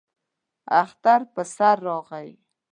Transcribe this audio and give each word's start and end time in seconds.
اختر 0.81 1.21
پر 1.33 1.43
سر 1.57 1.77
راغی. 1.87 2.29